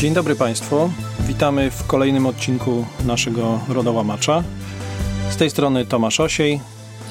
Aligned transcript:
Dzień 0.00 0.14
dobry 0.14 0.34
Państwu. 0.36 0.90
Witamy 1.20 1.70
w 1.70 1.86
kolejnym 1.86 2.26
odcinku 2.26 2.86
naszego 3.06 3.60
Rodołamacza. 3.68 4.42
Z 5.30 5.36
tej 5.36 5.50
strony 5.50 5.86
Tomasz 5.86 6.20
Osiej 6.20 6.60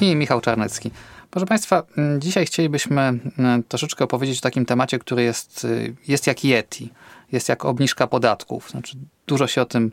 i 0.00 0.16
Michał 0.16 0.40
Czarnecki. 0.40 0.90
Proszę 1.30 1.46
Państwa, 1.46 1.82
dzisiaj 2.18 2.46
chcielibyśmy 2.46 3.18
troszeczkę 3.68 4.04
opowiedzieć 4.04 4.38
o 4.38 4.42
takim 4.42 4.66
temacie, 4.66 4.98
który 4.98 5.22
jest, 5.22 5.64
y, 5.64 5.94
jest 6.08 6.26
jak 6.26 6.44
Yeti, 6.44 6.92
jest 7.32 7.48
jak 7.48 7.64
obniżka 7.64 8.06
podatków. 8.06 8.70
Znaczy, 8.70 8.96
dużo 9.26 9.46
się 9.46 9.62
o 9.62 9.64
tym 9.64 9.92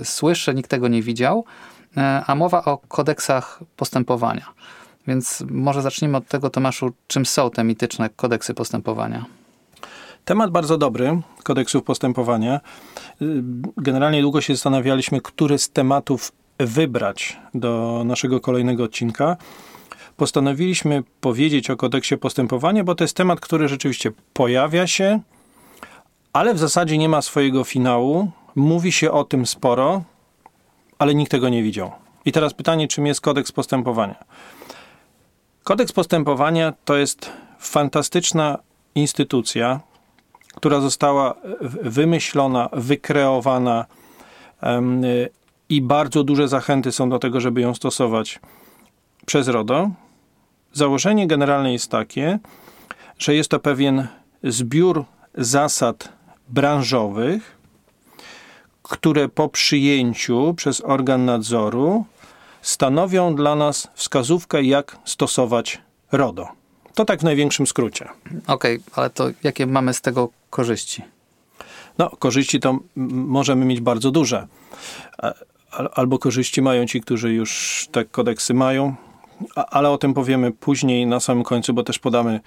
y, 0.00 0.04
słyszy, 0.04 0.54
nikt 0.54 0.70
tego 0.70 0.88
nie 0.88 1.02
widział, 1.02 1.44
y, 1.96 2.00
a 2.26 2.34
mowa 2.34 2.64
o 2.64 2.78
kodeksach 2.78 3.60
postępowania. 3.76 4.46
Więc 5.06 5.44
może 5.50 5.82
zacznijmy 5.82 6.16
od 6.16 6.28
tego, 6.28 6.50
Tomaszu, 6.50 6.92
czym 7.06 7.26
są 7.26 7.50
te 7.50 7.64
mityczne 7.64 8.10
kodeksy 8.16 8.54
postępowania? 8.54 9.24
Temat 10.24 10.50
bardzo 10.50 10.78
dobry, 10.78 11.20
kodeksów 11.42 11.82
postępowania. 11.82 12.60
Generalnie 13.76 14.22
długo 14.22 14.40
się 14.40 14.54
zastanawialiśmy, 14.54 15.20
który 15.20 15.58
z 15.58 15.70
tematów 15.70 16.32
wybrać 16.58 17.36
do 17.54 18.02
naszego 18.04 18.40
kolejnego 18.40 18.84
odcinka. 18.84 19.36
Postanowiliśmy 20.16 21.02
powiedzieć 21.20 21.70
o 21.70 21.76
kodeksie 21.76 22.16
postępowania, 22.16 22.84
bo 22.84 22.94
to 22.94 23.04
jest 23.04 23.16
temat, 23.16 23.40
który 23.40 23.68
rzeczywiście 23.68 24.12
pojawia 24.32 24.86
się, 24.86 25.20
ale 26.32 26.54
w 26.54 26.58
zasadzie 26.58 26.98
nie 26.98 27.08
ma 27.08 27.22
swojego 27.22 27.64
finału. 27.64 28.30
Mówi 28.54 28.92
się 28.92 29.10
o 29.10 29.24
tym 29.24 29.46
sporo, 29.46 30.02
ale 30.98 31.14
nikt 31.14 31.30
tego 31.30 31.48
nie 31.48 31.62
widział. 31.62 31.92
I 32.24 32.32
teraz 32.32 32.54
pytanie, 32.54 32.88
czym 32.88 33.06
jest 33.06 33.20
kodeks 33.20 33.52
postępowania? 33.52 34.24
Kodeks 35.64 35.92
postępowania 35.92 36.72
to 36.84 36.96
jest 36.96 37.30
fantastyczna 37.58 38.58
instytucja, 38.94 39.80
która 40.54 40.80
została 40.80 41.34
wymyślona, 41.82 42.68
wykreowana 42.72 43.84
i 45.68 45.82
bardzo 45.82 46.24
duże 46.24 46.48
zachęty 46.48 46.92
są 46.92 47.08
do 47.08 47.18
tego, 47.18 47.40
żeby 47.40 47.60
ją 47.60 47.74
stosować 47.74 48.40
przez 49.26 49.48
RODO. 49.48 49.90
Założenie 50.72 51.26
generalne 51.26 51.72
jest 51.72 51.90
takie, 51.90 52.38
że 53.18 53.34
jest 53.34 53.50
to 53.50 53.58
pewien 53.58 54.06
zbiór 54.44 55.04
zasad 55.34 56.08
branżowych, 56.48 57.56
które 58.82 59.28
po 59.28 59.48
przyjęciu 59.48 60.54
przez 60.56 60.80
organ 60.80 61.24
nadzoru 61.24 62.04
stanowią 62.62 63.34
dla 63.34 63.54
nas 63.54 63.88
wskazówkę, 63.94 64.62
jak 64.62 64.96
stosować 65.04 65.82
RODO. 66.12 66.48
To 66.94 67.04
tak 67.04 67.20
w 67.20 67.24
największym 67.24 67.66
skrócie. 67.66 68.08
Okej, 68.46 68.76
okay, 68.76 68.94
ale 68.94 69.10
to 69.10 69.30
jakie 69.42 69.66
mamy 69.66 69.94
z 69.94 70.00
tego 70.00 70.28
korzyści? 70.54 71.02
No, 71.98 72.10
korzyści 72.10 72.60
to 72.60 72.78
możemy 73.36 73.64
mieć 73.64 73.80
bardzo 73.80 74.10
duże. 74.10 74.46
Albo 75.94 76.18
korzyści 76.18 76.62
mają 76.62 76.86
ci, 76.86 77.00
którzy 77.00 77.32
już 77.32 77.88
te 77.92 78.04
kodeksy 78.04 78.54
mają, 78.54 78.94
ale 79.54 79.90
o 79.90 79.98
tym 79.98 80.14
powiemy 80.14 80.52
później 80.52 81.06
na 81.06 81.20
samym 81.20 81.44
końcu, 81.44 81.74
bo 81.74 81.82
też 81.82 81.98
podamy 81.98 82.40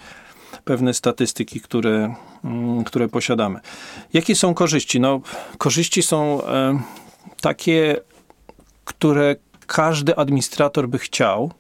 pewne 0.66 0.94
statystyki, 0.94 1.62
które, 1.62 2.16
mm, 2.44 2.84
które 2.84 3.08
posiadamy. 3.08 3.60
Jakie 4.14 4.36
są 4.36 4.54
korzyści? 4.54 5.00
No, 5.00 5.22
korzyści 5.58 6.04
są 6.04 6.44
e, 6.44 6.80
takie, 7.42 7.96
które 8.86 9.36
każdy 9.66 10.16
administrator 10.16 10.90
by 10.90 11.00
chciał, 11.00 11.52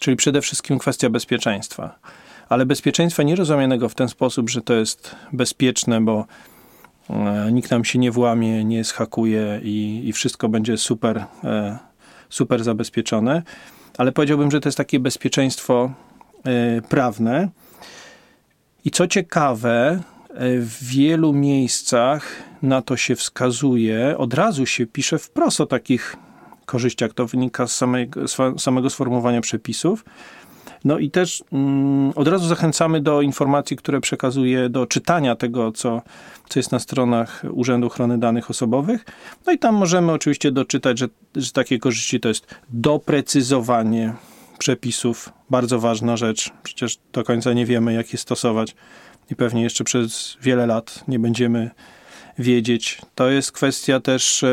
czyli 0.00 0.16
przede 0.16 0.40
wszystkim 0.40 0.78
kwestia 0.78 1.10
bezpieczeństwa. 1.10 1.98
Ale 2.50 2.66
bezpieczeństwa 2.66 3.22
nie 3.22 3.36
rozumianego 3.36 3.88
w 3.88 3.94
ten 3.94 4.08
sposób, 4.08 4.50
że 4.50 4.62
to 4.62 4.74
jest 4.74 5.16
bezpieczne, 5.32 6.00
bo 6.00 6.26
e, 7.10 7.52
nikt 7.52 7.70
nam 7.70 7.84
się 7.84 7.98
nie 7.98 8.10
włamie, 8.10 8.64
nie 8.64 8.84
schakuje 8.84 9.60
i, 9.62 10.02
i 10.04 10.12
wszystko 10.12 10.48
będzie 10.48 10.76
super, 10.78 11.24
e, 11.44 11.78
super 12.28 12.64
zabezpieczone. 12.64 13.42
Ale 13.98 14.12
powiedziałbym, 14.12 14.50
że 14.50 14.60
to 14.60 14.68
jest 14.68 14.78
takie 14.78 15.00
bezpieczeństwo 15.00 15.92
e, 16.44 16.82
prawne. 16.82 17.48
I 18.84 18.90
co 18.90 19.06
ciekawe, 19.06 20.02
w 20.58 20.84
wielu 20.84 21.32
miejscach 21.32 22.32
na 22.62 22.82
to 22.82 22.96
się 22.96 23.16
wskazuje, 23.16 24.18
od 24.18 24.34
razu 24.34 24.66
się 24.66 24.86
pisze 24.86 25.18
wprost 25.18 25.60
o 25.60 25.66
takich 25.66 26.16
korzyściach. 26.66 27.12
To 27.12 27.26
wynika 27.26 27.66
z 27.66 27.76
samego, 27.76 28.20
samego 28.58 28.90
sformułowania 28.90 29.40
przepisów. 29.40 30.04
No 30.84 30.98
i 30.98 31.10
też 31.10 31.44
mm, 31.52 32.12
od 32.14 32.28
razu 32.28 32.48
zachęcamy 32.48 33.00
do 33.00 33.22
informacji, 33.22 33.76
które 33.76 34.00
przekazuje, 34.00 34.68
do 34.68 34.86
czytania 34.86 35.36
tego, 35.36 35.72
co, 35.72 36.02
co 36.48 36.58
jest 36.58 36.72
na 36.72 36.78
stronach 36.78 37.42
Urzędu 37.52 37.86
Ochrony 37.86 38.18
Danych 38.18 38.50
Osobowych. 38.50 39.04
No 39.46 39.52
i 39.52 39.58
tam 39.58 39.74
możemy 39.74 40.12
oczywiście 40.12 40.52
doczytać, 40.52 40.98
że, 40.98 41.08
że 41.36 41.52
takie 41.52 41.78
korzyści 41.78 42.20
to 42.20 42.28
jest 42.28 42.54
doprecyzowanie 42.70 44.14
przepisów. 44.58 45.32
Bardzo 45.50 45.80
ważna 45.80 46.16
rzecz. 46.16 46.50
Przecież 46.62 46.98
do 47.12 47.24
końca 47.24 47.52
nie 47.52 47.66
wiemy, 47.66 47.94
jak 47.94 48.12
je 48.12 48.18
stosować 48.18 48.74
i 49.30 49.36
pewnie 49.36 49.62
jeszcze 49.62 49.84
przez 49.84 50.36
wiele 50.42 50.66
lat 50.66 51.04
nie 51.08 51.18
będziemy 51.18 51.70
wiedzieć. 52.38 53.02
To 53.14 53.30
jest 53.30 53.52
kwestia 53.52 54.00
też 54.00 54.44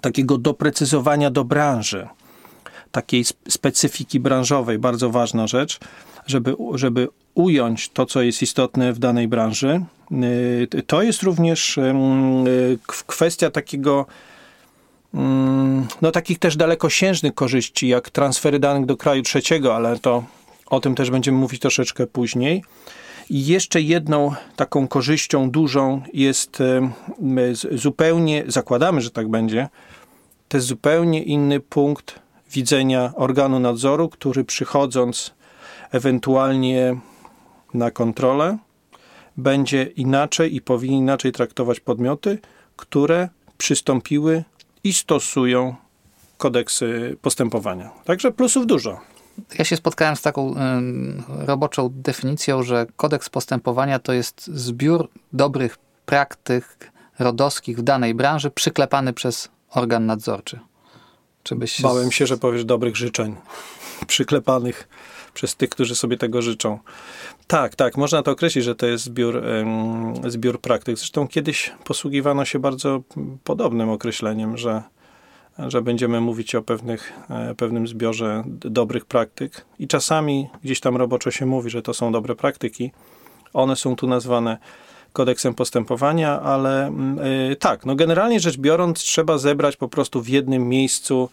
takiego 0.00 0.38
doprecyzowania 0.38 1.30
do 1.30 1.44
branży, 1.44 2.08
takiej 2.92 3.24
specyfiki 3.48 4.20
branżowej, 4.20 4.78
bardzo 4.78 5.10
ważna 5.10 5.46
rzecz, 5.46 5.78
żeby, 6.26 6.54
żeby 6.74 7.08
ująć 7.34 7.88
to, 7.88 8.06
co 8.06 8.22
jest 8.22 8.42
istotne 8.42 8.92
w 8.92 8.98
danej 8.98 9.28
branży. 9.28 9.84
Y, 10.74 10.82
to 10.86 11.02
jest 11.02 11.22
również 11.22 11.78
kwestia 13.06 13.50
takiego 13.50 14.06
no 16.02 16.10
takich 16.12 16.38
też 16.38 16.56
dalekosiężnych 16.56 17.34
korzyści, 17.34 17.88
jak 17.88 18.10
transfery 18.10 18.58
danych 18.58 18.86
do 18.86 18.96
kraju 18.96 19.22
trzeciego, 19.22 19.76
ale 19.76 19.98
to 19.98 20.24
o 20.66 20.80
tym 20.80 20.94
też 20.94 21.10
będziemy 21.10 21.38
mówić 21.38 21.60
troszeczkę 21.60 22.06
później. 22.06 22.64
I 23.30 23.46
jeszcze 23.46 23.80
jedną 23.80 24.34
taką 24.56 24.88
korzyścią 24.88 25.50
dużą 25.50 26.02
jest 26.12 26.58
zupełnie, 27.72 28.44
zakładamy, 28.46 29.00
że 29.00 29.10
tak 29.10 29.28
będzie, 29.28 29.68
to 30.48 30.56
jest 30.56 30.66
zupełnie 30.66 31.22
inny 31.22 31.60
punkt 31.60 32.18
widzenia 32.52 33.12
organu 33.16 33.60
nadzoru, 33.60 34.08
który 34.08 34.44
przychodząc 34.44 35.34
ewentualnie 35.90 36.96
na 37.74 37.90
kontrolę, 37.90 38.58
będzie 39.36 39.82
inaczej 39.82 40.56
i 40.56 40.60
powinien 40.60 40.98
inaczej 40.98 41.32
traktować 41.32 41.80
podmioty, 41.80 42.38
które 42.76 43.28
przystąpiły 43.58 44.44
i 44.84 44.92
stosują 44.92 45.74
kodeksy 46.38 47.16
postępowania. 47.22 47.90
Także 48.04 48.32
plusów 48.32 48.66
dużo. 48.66 49.00
Ja 49.58 49.64
się 49.64 49.76
spotkałem 49.76 50.16
z 50.16 50.22
taką 50.22 50.54
roboczą 51.28 51.88
definicją, 51.92 52.62
że 52.62 52.86
kodeks 52.96 53.28
postępowania 53.28 53.98
to 53.98 54.12
jest 54.12 54.46
zbiór 54.46 55.08
dobrych 55.32 55.78
praktyk 56.06 56.92
rodowskich 57.18 57.78
w 57.78 57.82
danej 57.82 58.14
branży 58.14 58.50
przyklepany 58.50 59.12
przez 59.12 59.48
organ 59.70 60.06
nadzorczy. 60.06 60.60
Czy 61.42 61.56
byś 61.56 61.72
się 61.72 61.82
Bałem 61.82 62.12
się, 62.12 62.26
że 62.26 62.36
powiesz 62.36 62.64
dobrych 62.64 62.96
życzeń 62.96 63.36
przyklepanych 64.06 64.88
przez 65.34 65.56
tych, 65.56 65.70
którzy 65.70 65.94
sobie 65.94 66.16
tego 66.16 66.42
życzą. 66.42 66.78
Tak, 67.46 67.74
tak, 67.74 67.96
można 67.96 68.22
to 68.22 68.30
określić, 68.30 68.64
że 68.64 68.74
to 68.74 68.86
jest 68.86 69.04
zbiór, 69.04 69.42
zbiór 70.28 70.60
praktyk. 70.60 70.98
Zresztą 70.98 71.28
kiedyś 71.28 71.72
posługiwano 71.84 72.44
się 72.44 72.58
bardzo 72.58 73.02
podobnym 73.44 73.90
określeniem, 73.90 74.56
że 74.56 74.82
że 75.68 75.82
będziemy 75.82 76.20
mówić 76.20 76.54
o 76.54 76.62
pewnych, 76.62 77.12
e, 77.30 77.54
pewnym 77.54 77.88
zbiorze 77.88 78.44
dobrych 78.46 79.04
praktyk 79.04 79.64
i 79.78 79.88
czasami 79.88 80.48
gdzieś 80.64 80.80
tam 80.80 80.96
roboczo 80.96 81.30
się 81.30 81.46
mówi, 81.46 81.70
że 81.70 81.82
to 81.82 81.94
są 81.94 82.12
dobre 82.12 82.34
praktyki. 82.34 82.90
One 83.52 83.76
są 83.76 83.96
tu 83.96 84.06
nazwane 84.06 84.58
kodeksem 85.12 85.54
postępowania, 85.54 86.40
ale 86.40 86.92
yy, 87.48 87.56
tak, 87.56 87.86
no 87.86 87.94
generalnie 87.94 88.40
rzecz 88.40 88.56
biorąc, 88.56 88.98
trzeba 88.98 89.38
zebrać 89.38 89.76
po 89.76 89.88
prostu 89.88 90.22
w 90.22 90.28
jednym 90.28 90.68
miejscu. 90.68 91.30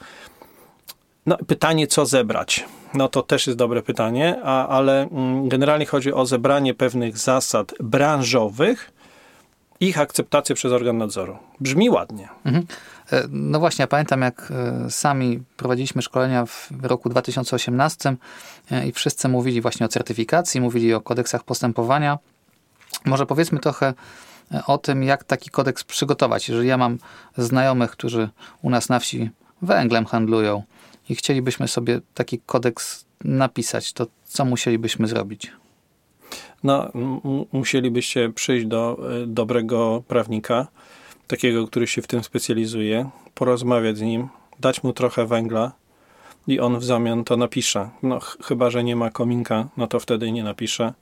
No, 1.26 1.38
pytanie, 1.48 1.88
co 1.88 2.06
zebrać? 2.06 2.66
No 2.94 3.08
to 3.08 3.24
też 3.24 3.48
jest 3.48 3.60
dobre 3.60 3.82
pytanie, 3.82 4.40
a, 4.44 4.68
ale 4.68 5.08
yy, 5.12 5.50
generalnie 5.50 5.86
chodzi 5.86 6.14
o 6.14 6.26
zebranie 6.26 6.74
pewnych 6.74 7.18
zasad 7.18 7.74
branżowych, 7.80 8.92
ich 9.80 10.00
akceptację 10.00 10.56
przez 10.56 10.72
organ 10.72 10.98
nadzoru. 10.98 11.38
Brzmi 11.60 11.90
ładnie. 11.90 12.30
Mhm. 12.46 12.66
E, 13.12 13.24
no 13.30 13.60
właśnie, 13.60 13.84
ja 13.84 13.88
pamiętam 13.88 14.22
jak 14.22 14.52
e, 14.52 14.92
sami 14.92 15.44
prowadziliśmy 15.58 16.02
szkolenia 16.02 16.46
w 16.46 16.70
roku 16.82 17.10
2018 17.10 18.16
e, 18.72 18.88
i 18.88 18.92
wszyscy 18.92 19.30
mówili 19.30 19.62
właśnie 19.62 19.86
o 19.86 19.90
certyfikacji, 19.90 20.62
mówili 20.62 20.94
o 20.94 21.02
kodeksach 21.02 21.44
postępowania. 21.44 22.18
Może 23.08 23.26
powiedzmy 23.26 23.60
trochę 23.60 23.94
o 24.68 24.78
tym, 24.78 25.04
jak 25.04 25.24
taki 25.24 25.50
kodeks 25.50 25.84
przygotować. 25.84 26.50
Jeżeli 26.50 26.68
ja 26.68 26.78
mam 26.78 26.98
znajomych, 27.38 27.92
którzy 27.92 28.30
u 28.62 28.70
nas 28.70 28.90
na 28.90 29.00
wsi 29.00 29.30
węglem 29.62 30.06
handlują 30.06 30.64
i 31.10 31.16
chcielibyśmy 31.16 31.68
sobie 31.68 32.02
taki 32.14 32.40
kodeks 32.40 33.06
napisać, 33.24 33.94
to 33.94 34.08
co 34.24 34.46
musielibyśmy 34.46 35.08
zrobić? 35.08 35.52
No, 36.64 36.92
musielibyście 37.52 38.30
przyjść 38.30 38.66
do 38.66 38.98
y, 39.24 39.28
dobrego 39.28 40.04
prawnika, 40.08 40.68
takiego, 41.28 41.68
który 41.68 41.88
się 41.88 42.02
w 42.02 42.08
tym 42.08 42.24
specjalizuje, 42.24 43.10
porozmawiać 43.36 43.98
z 43.98 44.02
nim, 44.02 44.28
dać 44.60 44.84
mu 44.84 44.94
trochę 44.94 45.26
węgla 45.26 45.72
i 46.48 46.60
on 46.60 46.80
w 46.80 46.84
zamian 46.84 47.24
to 47.24 47.38
napisze. 47.38 47.90
No, 48.04 48.20
ch 48.20 48.38
chyba, 48.44 48.70
że 48.70 48.84
nie 48.84 48.96
ma 48.96 49.10
kominka, 49.10 49.68
no 49.78 49.88
to 49.88 50.00
wtedy 50.00 50.32
nie 50.32 50.44
napisze. 50.44 50.94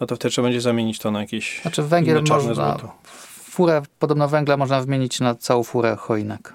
No 0.00 0.06
to 0.06 0.16
wtedy 0.16 0.32
trzeba 0.32 0.46
będzie 0.46 0.60
zamienić 0.60 0.98
to 0.98 1.10
na 1.10 1.20
jakieś 1.20 1.62
Znaczy 1.62 1.82
węgiel 1.82 2.22
można, 2.28 2.54
złoto. 2.54 2.92
furę 3.34 3.82
podobno 3.98 4.28
węgla 4.28 4.56
można 4.56 4.80
wymienić 4.80 5.20
na 5.20 5.34
całą 5.34 5.62
furę 5.62 5.96
choinek. 5.96 6.54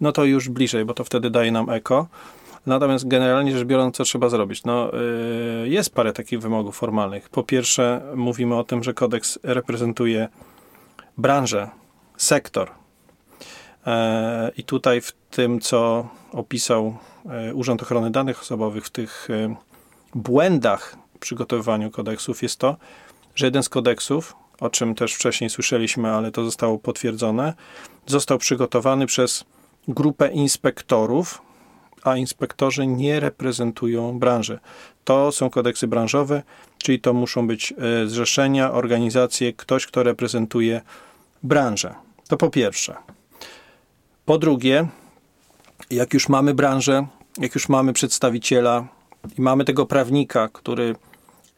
No 0.00 0.12
to 0.12 0.24
już 0.24 0.48
bliżej, 0.48 0.84
bo 0.84 0.94
to 0.94 1.04
wtedy 1.04 1.30
daje 1.30 1.52
nam 1.52 1.70
eko. 1.70 2.06
Natomiast 2.66 3.08
generalnie 3.08 3.52
rzecz 3.58 3.64
biorąc, 3.66 3.96
co 3.96 4.04
trzeba 4.04 4.28
zrobić? 4.28 4.64
No, 4.64 4.90
yy, 5.62 5.68
jest 5.68 5.94
parę 5.94 6.12
takich 6.12 6.40
wymogów 6.40 6.76
formalnych. 6.76 7.28
Po 7.28 7.42
pierwsze, 7.42 8.02
mówimy 8.14 8.56
o 8.56 8.64
tym, 8.64 8.84
że 8.84 8.94
kodeks 8.94 9.38
reprezentuje 9.42 10.28
branżę, 11.18 11.68
sektor. 12.16 12.70
Yy, 13.86 13.92
I 14.56 14.64
tutaj 14.64 15.00
w 15.00 15.12
tym, 15.30 15.60
co 15.60 16.08
opisał 16.32 16.96
yy, 17.24 17.54
Urząd 17.54 17.82
Ochrony 17.82 18.10
Danych 18.10 18.40
Osobowych, 18.40 18.86
w 18.86 18.90
tych 18.90 19.28
yy, 19.30 19.56
błędach 20.14 20.96
przygotowywaniu 21.16 21.90
kodeksów, 21.90 22.42
jest 22.42 22.58
to, 22.58 22.76
że 23.34 23.46
jeden 23.46 23.62
z 23.62 23.68
kodeksów, 23.68 24.36
o 24.60 24.70
czym 24.70 24.94
też 24.94 25.14
wcześniej 25.14 25.50
słyszeliśmy, 25.50 26.10
ale 26.10 26.30
to 26.30 26.44
zostało 26.44 26.78
potwierdzone, 26.78 27.54
został 28.06 28.38
przygotowany 28.38 29.06
przez 29.06 29.44
grupę 29.88 30.28
inspektorów, 30.28 31.42
a 32.02 32.16
inspektorzy 32.16 32.86
nie 32.86 33.20
reprezentują 33.20 34.18
branży. 34.18 34.58
To 35.04 35.32
są 35.32 35.50
kodeksy 35.50 35.86
branżowe, 35.86 36.42
czyli 36.78 37.00
to 37.00 37.12
muszą 37.12 37.46
być 37.46 37.72
e, 37.72 38.06
zrzeszenia, 38.08 38.72
organizacje, 38.72 39.52
ktoś, 39.52 39.86
kto 39.86 40.02
reprezentuje 40.02 40.80
branżę. 41.42 41.94
To 42.28 42.36
po 42.36 42.50
pierwsze. 42.50 42.96
Po 44.24 44.38
drugie, 44.38 44.88
jak 45.90 46.14
już 46.14 46.28
mamy 46.28 46.54
branżę, 46.54 47.06
jak 47.38 47.54
już 47.54 47.68
mamy 47.68 47.92
przedstawiciela 47.92 48.86
i 49.38 49.42
mamy 49.42 49.64
tego 49.64 49.86
prawnika, 49.86 50.48
który 50.48 50.94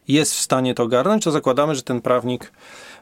jest 0.09 0.33
w 0.33 0.39
stanie 0.39 0.73
to 0.73 0.83
ogarnąć, 0.83 1.23
to 1.23 1.31
zakładamy, 1.31 1.75
że 1.75 1.81
ten 1.81 2.01
prawnik 2.01 2.51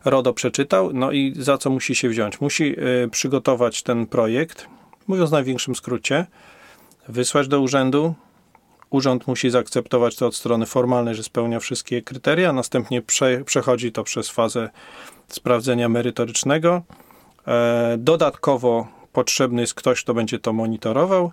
RODO 0.06 0.33
przeczytał, 0.33 0.94
no 0.94 1.12
i 1.12 1.33
za 1.39 1.57
co 1.57 1.69
musi 1.69 1.95
się 1.95 2.09
wziąć? 2.09 2.42
Musi 2.42 2.75
y, 2.80 3.09
przygotować 3.09 3.83
ten 3.83 4.06
projekt, 4.07 4.68
mówiąc 5.07 5.30
w 5.30 5.33
największym 5.33 5.75
skrócie, 5.75 6.25
wysłać 7.07 7.48
do 7.48 7.62
urzędu. 7.62 8.13
Urząd 8.89 9.27
musi 9.27 9.50
zaakceptować 9.50 10.15
to 10.15 10.27
od 10.27 10.36
strony 10.36 10.65
formalnej, 10.65 11.15
że 11.15 11.24
spełnia 11.24 11.59
wszystkie 11.59 12.01
kryteria, 12.01 12.54
następnie 12.54 13.01
prze, 13.01 13.44
przechodzi 13.45 13.92
to 13.92 14.03
przez 14.03 14.30
fazę 14.30 14.69
sprawdzenia 15.27 15.89
merytorycznego. 15.89 16.81
E, 17.48 17.95
dodatkowo 17.98 18.88
potrzebny 19.13 19.62
jest 19.62 19.74
ktoś, 19.74 20.03
kto 20.03 20.13
będzie 20.13 20.39
to 20.39 20.53
monitorował. 20.53 21.31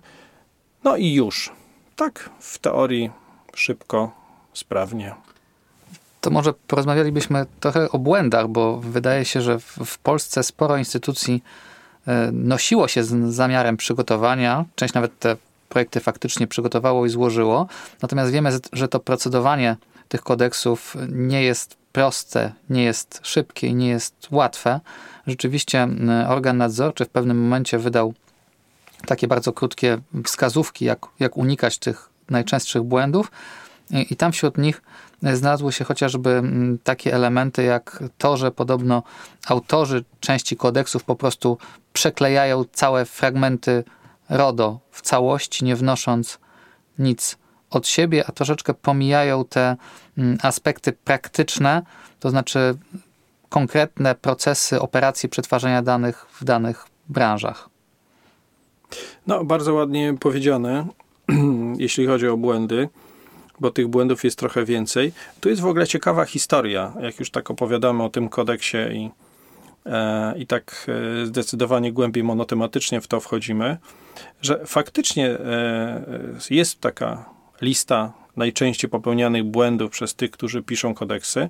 No 0.83 0.97
i 0.97 1.13
już. 1.13 1.51
Tak, 1.95 2.29
w 2.39 2.57
teorii 2.59 3.09
szybko, 3.55 4.11
sprawnie. 4.53 5.15
To 6.25 6.31
może 6.31 6.53
porozmawialibyśmy 6.53 7.45
trochę 7.59 7.91
o 7.91 7.99
błędach, 7.99 8.47
bo 8.47 8.77
wydaje 8.77 9.25
się, 9.25 9.41
że 9.41 9.59
w 9.85 9.97
Polsce 9.97 10.43
sporo 10.43 10.77
instytucji 10.77 11.43
e, 12.07 12.29
nosiło 12.31 12.87
się 12.87 13.03
z 13.03 13.33
zamiarem 13.33 13.77
przygotowania. 13.77 14.65
Część 14.75 14.93
nawet 14.93 15.19
te 15.19 15.37
projekty 15.69 15.99
faktycznie 15.99 16.47
przygotowało 16.47 17.05
i 17.05 17.09
złożyło. 17.09 17.67
Natomiast 18.01 18.31
wiemy, 18.31 18.49
że 18.73 18.87
to 18.87 18.99
procedowanie 18.99 19.75
tych 20.09 20.21
kodeksów 20.21 20.97
nie 21.09 21.43
jest 21.43 21.77
proste, 21.91 22.51
nie 22.69 22.83
jest 22.83 23.19
szybkie 23.23 23.67
i 23.67 23.75
nie 23.75 23.87
jest 23.87 24.27
łatwe. 24.31 24.79
Rzeczywiście 25.27 25.87
organ 26.27 26.57
nadzorczy 26.57 27.05
w 27.05 27.09
pewnym 27.09 27.41
momencie 27.41 27.77
wydał 27.79 28.13
takie 29.05 29.27
bardzo 29.27 29.53
krótkie 29.53 29.97
wskazówki, 30.23 30.85
jak, 30.85 30.99
jak 31.19 31.37
unikać 31.37 31.77
tych 31.77 32.09
najczęstszych 32.29 32.83
błędów, 32.83 33.31
i, 33.91 34.13
i 34.13 34.15
tam 34.15 34.31
wśród 34.31 34.57
nich 34.57 34.81
znalazły 35.33 35.71
się 35.71 35.83
chociażby 35.85 36.41
takie 36.83 37.13
elementy 37.13 37.63
jak 37.63 38.03
to, 38.17 38.37
że 38.37 38.51
podobno 38.51 39.03
autorzy 39.47 40.03
części 40.19 40.57
kodeksów 40.57 41.03
po 41.03 41.15
prostu 41.15 41.57
przeklejają 41.93 42.63
całe 42.71 43.05
fragmenty 43.05 43.83
RODO 44.29 44.79
w 44.91 45.01
całości, 45.01 45.65
nie 45.65 45.75
wnosząc 45.75 46.39
nic 46.99 47.37
od 47.69 47.87
siebie, 47.87 48.23
a 48.27 48.31
troszeczkę 48.31 48.73
pomijają 48.73 49.45
te 49.45 49.75
mm, 50.17 50.37
aspekty 50.41 50.93
praktyczne, 50.93 51.81
to 52.19 52.29
znaczy 52.29 52.77
konkretne 53.49 54.15
procesy, 54.15 54.81
operacje 54.81 55.29
przetwarzania 55.29 55.81
danych 55.81 56.25
w 56.39 56.43
danych 56.43 56.85
branżach. 57.09 57.69
No, 59.27 59.43
bardzo 59.43 59.73
ładnie 59.73 60.13
powiedziane, 60.19 60.87
jeśli 61.77 62.07
chodzi 62.07 62.27
o 62.27 62.37
błędy, 62.37 62.89
bo 63.59 63.71
tych 63.71 63.87
błędów 63.87 64.23
jest 64.23 64.39
trochę 64.39 64.65
więcej. 64.65 65.13
Tu 65.39 65.49
jest 65.49 65.61
w 65.61 65.65
ogóle 65.65 65.87
ciekawa 65.87 66.25
historia, 66.25 66.93
jak 67.01 67.19
już 67.19 67.31
tak 67.31 67.51
opowiadamy 67.51 68.03
o 68.03 68.09
tym 68.09 68.29
kodeksie 68.29 68.77
i, 68.77 69.09
e, 69.85 70.37
i 70.37 70.47
tak 70.47 70.87
e, 71.21 71.25
zdecydowanie 71.25 71.91
głębiej 71.91 72.23
monotematycznie 72.23 73.01
w 73.01 73.07
to 73.07 73.19
wchodzimy 73.19 73.77
że 74.41 74.65
faktycznie 74.65 75.29
e, 75.29 76.03
jest 76.49 76.81
taka 76.81 77.25
lista 77.61 78.13
najczęściej 78.35 78.89
popełnianych 78.89 79.43
błędów 79.43 79.91
przez 79.91 80.15
tych, 80.15 80.31
którzy 80.31 80.63
piszą 80.63 80.93
kodeksy, 80.93 81.49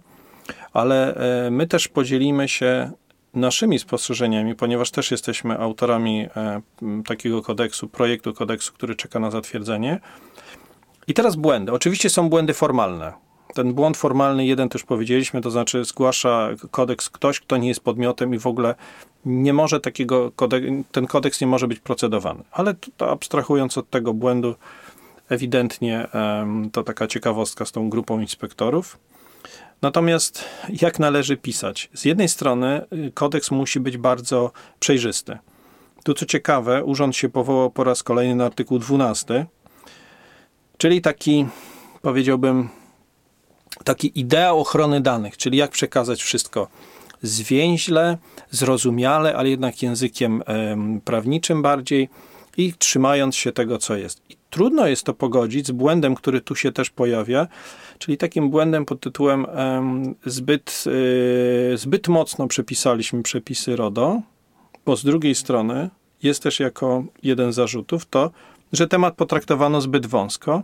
ale 0.73 1.15
my 1.51 1.67
też 1.67 1.87
podzielimy 1.87 2.47
się 2.47 2.91
naszymi 3.33 3.79
spostrzeżeniami, 3.79 4.55
ponieważ 4.55 4.91
też 4.91 5.11
jesteśmy 5.11 5.57
autorami 5.57 6.27
takiego 7.07 7.41
kodeksu, 7.41 7.87
projektu 7.87 8.33
kodeksu, 8.33 8.73
który 8.73 8.95
czeka 8.95 9.19
na 9.19 9.31
zatwierdzenie. 9.31 9.99
I 11.07 11.13
teraz 11.13 11.35
błędy. 11.35 11.71
Oczywiście 11.71 12.09
są 12.09 12.29
błędy 12.29 12.53
formalne. 12.53 13.13
Ten 13.53 13.73
błąd 13.73 13.97
formalny, 13.97 14.45
jeden 14.45 14.69
też 14.69 14.83
powiedzieliśmy, 14.83 15.41
to 15.41 15.51
znaczy 15.51 15.85
zgłasza 15.85 16.49
kodeks 16.71 17.09
ktoś, 17.09 17.39
kto 17.39 17.57
nie 17.57 17.67
jest 17.67 17.79
podmiotem 17.79 18.33
i 18.33 18.39
w 18.39 18.47
ogóle 18.47 18.75
nie 19.25 19.53
może 19.53 19.79
takiego, 19.79 20.31
ten 20.91 21.07
kodeks 21.07 21.41
nie 21.41 21.47
może 21.47 21.67
być 21.67 21.79
procedowany. 21.79 22.43
Ale 22.51 22.75
to, 22.97 23.11
abstrahując 23.11 23.77
od 23.77 23.89
tego 23.89 24.13
błędu, 24.13 24.55
ewidentnie 25.29 26.07
to 26.71 26.83
taka 26.83 27.07
ciekawostka 27.07 27.65
z 27.65 27.71
tą 27.71 27.89
grupą 27.89 28.19
inspektorów. 28.19 28.97
Natomiast 29.81 30.45
jak 30.81 30.99
należy 30.99 31.37
pisać? 31.37 31.89
Z 31.93 32.05
jednej 32.05 32.29
strony 32.29 32.85
y, 32.93 33.11
kodeks 33.11 33.51
musi 33.51 33.79
być 33.79 33.97
bardzo 33.97 34.51
przejrzysty. 34.79 35.37
Tu 36.03 36.13
co 36.13 36.25
ciekawe, 36.25 36.83
urząd 36.83 37.15
się 37.15 37.29
powołał 37.29 37.71
po 37.71 37.83
raz 37.83 38.03
kolejny 38.03 38.35
na 38.35 38.45
artykuł 38.45 38.79
12, 38.79 39.45
czyli 40.77 41.01
taki, 41.01 41.45
powiedziałbym, 42.01 42.69
taki 43.83 44.19
idea 44.19 44.53
ochrony 44.53 45.01
danych, 45.01 45.37
czyli 45.37 45.57
jak 45.57 45.71
przekazać 45.71 46.23
wszystko 46.23 46.67
zwięźle, 47.21 48.17
zrozumiale, 48.51 49.35
ale 49.35 49.49
jednak 49.49 49.81
językiem 49.83 50.43
prawniczym 51.05 51.61
bardziej 51.61 52.09
i 52.57 52.73
trzymając 52.73 53.35
się 53.35 53.51
tego, 53.51 53.77
co 53.77 53.95
jest. 53.95 54.21
I 54.29 54.37
trudno 54.49 54.87
jest 54.87 55.03
to 55.03 55.13
pogodzić 55.13 55.67
z 55.67 55.71
błędem, 55.71 56.15
który 56.15 56.41
tu 56.41 56.55
się 56.55 56.71
też 56.71 56.89
pojawia, 56.89 57.47
czyli 57.99 58.17
takim 58.17 58.49
błędem 58.49 58.85
pod 58.85 58.99
tytułem 58.99 59.45
zbyt, 60.25 60.83
y, 61.73 61.77
zbyt 61.77 62.07
mocno 62.07 62.47
przepisaliśmy 62.47 63.23
przepisy 63.23 63.75
RODO, 63.75 64.21
bo 64.85 64.95
z 64.95 65.03
drugiej 65.03 65.35
strony 65.35 65.89
jest 66.23 66.43
też 66.43 66.59
jako 66.59 67.03
jeden 67.23 67.53
z 67.53 67.55
zarzutów 67.55 68.05
to, 68.05 68.31
że 68.75 68.87
temat 68.87 69.15
potraktowano 69.15 69.81
zbyt 69.81 70.05
wąsko 70.05 70.63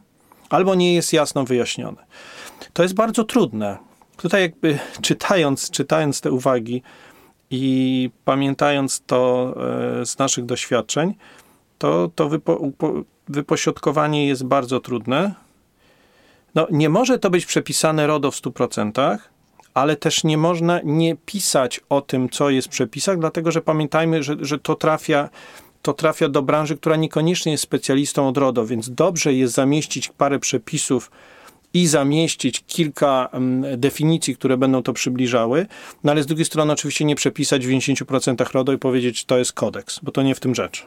albo 0.49 0.75
nie 0.75 0.93
jest 0.93 1.13
jasno 1.13 1.43
wyjaśniony. 1.43 1.97
To 2.73 2.83
jest 2.83 2.95
bardzo 2.95 3.23
trudne. 3.23 3.77
Tutaj 4.17 4.41
jakby 4.41 4.79
czytając, 5.01 5.71
czytając 5.71 6.21
te 6.21 6.31
uwagi 6.31 6.81
i 7.49 8.09
pamiętając 8.25 9.01
to 9.05 9.53
e, 10.01 10.05
z 10.05 10.17
naszych 10.17 10.45
doświadczeń, 10.45 11.13
to, 11.77 12.09
to 12.15 12.29
wypo, 12.29 12.61
wypośrodkowanie 13.27 14.27
jest 14.27 14.45
bardzo 14.45 14.79
trudne. 14.79 15.33
No, 16.55 16.67
nie 16.71 16.89
może 16.89 17.19
to 17.19 17.29
być 17.29 17.45
przepisane 17.45 18.07
RODO 18.07 18.31
w 18.31 18.35
100%, 18.35 19.17
ale 19.73 19.95
też 19.95 20.23
nie 20.23 20.37
można 20.37 20.79
nie 20.83 21.15
pisać 21.15 21.81
o 21.89 22.01
tym, 22.01 22.29
co 22.29 22.49
jest 22.49 22.67
w 22.67 22.71
przepisach, 22.71 23.19
dlatego 23.19 23.51
że 23.51 23.61
pamiętajmy, 23.61 24.23
że, 24.23 24.35
że 24.39 24.59
to 24.59 24.75
trafia 24.75 25.29
to 25.81 25.93
trafia 25.93 26.29
do 26.29 26.41
branży, 26.41 26.77
która 26.77 26.95
niekoniecznie 26.95 27.51
jest 27.51 27.63
specjalistą 27.63 28.27
od 28.27 28.37
RODO, 28.37 28.65
więc 28.65 28.89
dobrze 28.89 29.33
jest 29.33 29.53
zamieścić 29.53 30.09
parę 30.09 30.39
przepisów 30.39 31.11
i 31.73 31.87
zamieścić 31.87 32.63
kilka 32.67 33.29
mm, 33.31 33.79
definicji, 33.79 34.35
które 34.35 34.57
będą 34.57 34.83
to 34.83 34.93
przybliżały, 34.93 35.65
no 36.03 36.11
ale 36.11 36.23
z 36.23 36.25
drugiej 36.25 36.45
strony 36.45 36.73
oczywiście 36.73 37.05
nie 37.05 37.15
przepisać 37.15 37.65
w 37.65 37.69
90% 37.69 38.53
RODO 38.53 38.73
i 38.73 38.77
powiedzieć, 38.77 39.25
to 39.25 39.37
jest 39.37 39.53
kodeks, 39.53 39.99
bo 40.03 40.11
to 40.11 40.23
nie 40.23 40.35
w 40.35 40.39
tym 40.39 40.55
rzecz. 40.55 40.85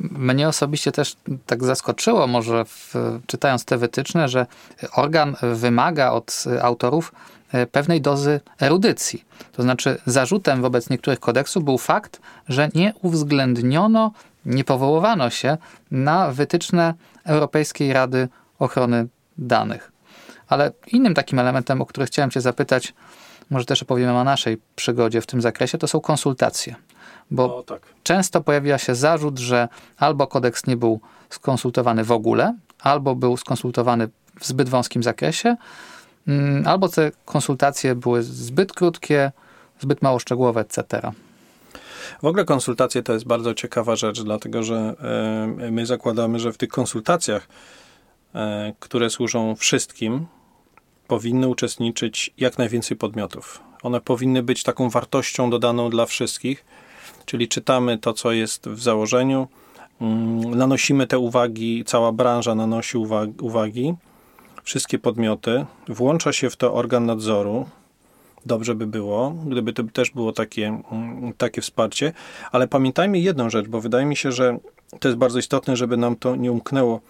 Mnie 0.00 0.48
osobiście 0.48 0.92
też 0.92 1.16
tak 1.46 1.64
zaskoczyło, 1.64 2.26
może 2.26 2.64
w, 2.64 2.94
czytając 3.26 3.64
te 3.64 3.78
wytyczne, 3.78 4.28
że 4.28 4.46
organ 4.92 5.36
wymaga 5.42 6.10
od 6.10 6.44
autorów 6.62 7.12
e, 7.52 7.66
pewnej 7.66 8.00
dozy 8.00 8.40
erudycji. 8.60 9.24
To 9.52 9.62
znaczy, 9.62 9.98
zarzutem 10.06 10.62
wobec 10.62 10.90
niektórych 10.90 11.20
kodeksów 11.20 11.64
był 11.64 11.78
fakt, 11.78 12.20
że 12.48 12.68
nie 12.74 12.92
uwzględniono, 13.02 14.12
nie 14.46 14.64
powoływano 14.64 15.30
się 15.30 15.56
na 15.90 16.30
wytyczne 16.30 16.94
Europejskiej 17.24 17.92
Rady 17.92 18.28
Ochrony 18.58 19.06
Danych. 19.38 19.92
Ale 20.48 20.72
innym 20.86 21.14
takim 21.14 21.38
elementem, 21.38 21.82
o 21.82 21.86
który 21.86 22.06
chciałem 22.06 22.30
Cię 22.30 22.40
zapytać, 22.40 22.94
może 23.50 23.64
też 23.64 23.82
opowiemy 23.82 24.12
o 24.12 24.24
naszej 24.24 24.58
przygodzie 24.76 25.20
w 25.20 25.26
tym 25.26 25.42
zakresie, 25.42 25.78
to 25.78 25.88
są 25.88 26.00
konsultacje. 26.00 26.74
Bo 27.30 27.62
tak. 27.62 27.82
często 28.02 28.40
pojawia 28.40 28.78
się 28.78 28.94
zarzut, 28.94 29.38
że 29.38 29.68
albo 29.96 30.26
kodeks 30.26 30.66
nie 30.66 30.76
był 30.76 31.00
skonsultowany 31.30 32.04
w 32.04 32.12
ogóle, 32.12 32.54
albo 32.80 33.14
był 33.14 33.36
skonsultowany 33.36 34.08
w 34.40 34.46
zbyt 34.46 34.68
wąskim 34.68 35.02
zakresie, 35.02 35.56
mm, 36.28 36.66
albo 36.66 36.88
te 36.88 37.12
konsultacje 37.24 37.94
były 37.94 38.22
zbyt 38.22 38.72
krótkie, 38.72 39.32
zbyt 39.80 40.02
mało 40.02 40.18
szczegółowe, 40.18 40.60
etc. 40.60 41.12
W 42.22 42.24
ogóle 42.24 42.44
konsultacje 42.44 43.02
to 43.02 43.12
jest 43.12 43.26
bardzo 43.26 43.54
ciekawa 43.54 43.96
rzecz, 43.96 44.22
dlatego 44.22 44.62
że 44.62 44.94
e, 45.58 45.70
my 45.70 45.86
zakładamy, 45.86 46.38
że 46.38 46.52
w 46.52 46.58
tych 46.58 46.68
konsultacjach, 46.68 47.48
e, 48.34 48.72
które 48.80 49.10
służą 49.10 49.56
wszystkim, 49.56 50.26
powinny 51.06 51.48
uczestniczyć 51.48 52.34
jak 52.38 52.58
najwięcej 52.58 52.96
podmiotów. 52.96 53.60
One 53.82 54.00
powinny 54.00 54.42
być 54.42 54.62
taką 54.62 54.90
wartością 54.90 55.50
dodaną 55.50 55.90
dla 55.90 56.06
wszystkich, 56.06 56.64
czyli 57.28 57.48
czytamy 57.48 57.98
to, 57.98 58.12
co 58.12 58.32
jest 58.32 58.68
w 58.68 58.82
założeniu, 58.82 59.48
mm, 60.00 60.54
nanosimy 60.54 61.06
te 61.06 61.18
uwagi, 61.18 61.84
cała 61.86 62.12
branża 62.12 62.54
nanosi 62.54 62.98
uwagi, 63.40 63.94
wszystkie 64.62 64.98
podmioty, 64.98 65.66
włącza 65.88 66.32
się 66.32 66.50
w 66.50 66.56
to 66.56 66.74
organ 66.74 67.06
nadzoru. 67.06 67.66
Dobrze 68.46 68.74
by 68.74 68.86
było, 68.86 69.30
gdyby 69.46 69.72
to 69.72 69.82
też 69.92 70.10
było 70.10 70.32
takie, 70.32 70.66
mm, 70.92 71.32
takie 71.38 71.60
wsparcie, 71.60 72.12
ale 72.52 72.68
pamiętajmy 72.68 73.18
jedną 73.18 73.50
rzecz, 73.50 73.68
bo 73.68 73.80
wydaje 73.80 74.06
mi 74.06 74.16
się, 74.16 74.32
że 74.32 74.58
to 75.00 75.08
jest 75.08 75.18
bardzo 75.18 75.38
istotne, 75.38 75.76
żeby 75.76 75.96
nam 75.96 76.16
to 76.16 76.36
nie 76.36 76.52
umknęło, 76.52 77.00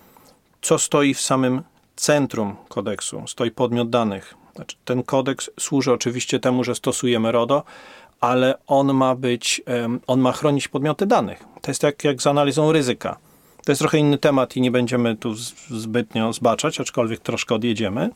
co 0.62 0.78
stoi 0.78 1.14
w 1.14 1.20
samym 1.20 1.62
centrum 1.96 2.56
kodeksu, 2.68 3.22
stoi 3.26 3.50
podmiot 3.50 3.90
danych. 3.90 4.34
Znaczy, 4.54 4.76
ten 4.84 5.02
kodeks 5.02 5.50
służy 5.60 5.92
oczywiście 5.92 6.40
temu, 6.40 6.64
że 6.64 6.74
stosujemy 6.74 7.32
RODO, 7.32 7.62
ale 8.20 8.54
on 8.66 8.94
ma 8.94 9.14
być, 9.14 9.62
on 10.06 10.20
ma 10.20 10.32
chronić 10.32 10.68
podmioty 10.68 11.06
danych. 11.06 11.44
To 11.60 11.70
jest 11.70 11.82
jak, 11.82 12.04
jak 12.04 12.22
z 12.22 12.26
analizą 12.26 12.72
ryzyka. 12.72 13.18
To 13.64 13.72
jest 13.72 13.80
trochę 13.80 13.98
inny 13.98 14.18
temat 14.18 14.56
i 14.56 14.60
nie 14.60 14.70
będziemy 14.70 15.16
tu 15.16 15.34
zbytnio 15.70 16.32
zbaczać, 16.32 16.80
aczkolwiek 16.80 17.20
troszkę 17.20 17.54
odjedziemy, 17.54 18.10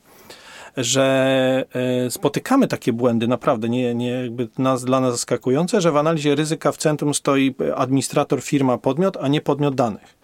że 0.77 1.65
e, 2.07 2.11
spotykamy 2.11 2.69
takie 2.69 2.93
błędy, 2.93 3.29
naprawdę 3.29 3.69
nie, 3.69 3.95
nie 3.95 4.11
jakby 4.11 4.49
nas, 4.59 4.85
dla 4.85 5.01
nas 5.01 5.13
zaskakujące, 5.13 5.81
że 5.81 5.93
w 5.93 5.97
analizie 5.97 6.35
ryzyka 6.35 6.73
w 6.73 6.77
centrum 6.77 7.15
stoi 7.15 7.55
administrator, 7.77 8.43
firma, 8.43 8.79
podmiot, 8.79 9.17
a 9.21 9.29
nie 9.29 9.41
podmiot 9.41 9.75
danych. 9.75 10.23